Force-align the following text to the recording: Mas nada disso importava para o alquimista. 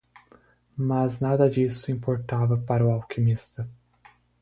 Mas 0.75 1.19
nada 1.21 1.47
disso 1.47 1.91
importava 1.91 2.57
para 2.57 2.83
o 2.83 2.89
alquimista. 2.89 3.69